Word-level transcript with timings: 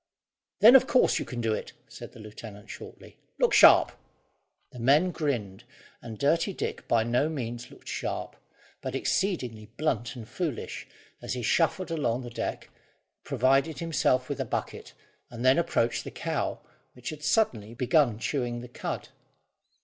"Then, 0.61 0.75
of 0.75 0.87
course, 0.87 1.19
you 1.19 1.25
can 1.25 1.41
do 1.41 1.53
it," 1.53 1.73
said 1.87 2.11
the 2.13 2.19
lieutenant 2.19 2.71
shortly; 2.71 3.19
"look 3.37 3.53
sharp!" 3.53 3.91
The 4.71 4.79
men 4.79 5.11
grinned, 5.11 5.63
and 6.01 6.17
Dirty 6.17 6.53
Dick 6.53 6.87
by 6.87 7.03
no 7.03 7.29
means 7.29 7.69
looked 7.69 7.87
sharp, 7.87 8.35
but 8.81 8.95
exceedingly 8.95 9.67
blunt 9.77 10.15
and 10.15 10.27
foolish 10.27 10.87
as 11.21 11.33
he 11.33 11.43
shuffled 11.43 11.91
along 11.91 12.23
the 12.23 12.31
deck, 12.31 12.71
provided 13.23 13.77
himself 13.77 14.27
with 14.27 14.39
a 14.39 14.43
bucket, 14.43 14.93
and 15.29 15.45
then 15.45 15.59
approached 15.59 16.03
the 16.03 16.09
cow, 16.09 16.61
which 16.93 17.11
had 17.11 17.21
suddenly 17.21 17.75
began 17.75 18.17
chewing 18.17 18.61
the 18.61 18.67
cud. 18.69 19.09